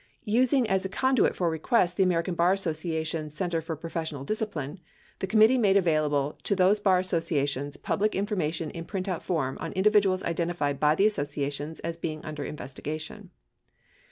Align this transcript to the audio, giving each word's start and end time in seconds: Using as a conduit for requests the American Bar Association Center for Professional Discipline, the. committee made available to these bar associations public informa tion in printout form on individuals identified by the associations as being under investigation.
Using 0.25 0.67
as 0.67 0.83
a 0.83 0.89
conduit 0.89 1.35
for 1.35 1.47
requests 1.51 1.93
the 1.93 2.01
American 2.01 2.33
Bar 2.33 2.53
Association 2.53 3.29
Center 3.29 3.61
for 3.61 3.75
Professional 3.75 4.23
Discipline, 4.23 4.79
the. 5.19 5.27
committee 5.27 5.59
made 5.59 5.77
available 5.77 6.39
to 6.41 6.55
these 6.55 6.79
bar 6.79 6.97
associations 6.97 7.77
public 7.77 8.13
informa 8.13 8.51
tion 8.51 8.71
in 8.71 8.83
printout 8.85 9.21
form 9.21 9.59
on 9.61 9.71
individuals 9.73 10.23
identified 10.23 10.79
by 10.79 10.95
the 10.95 11.05
associations 11.05 11.81
as 11.81 11.97
being 11.97 12.25
under 12.25 12.43
investigation. 12.43 13.29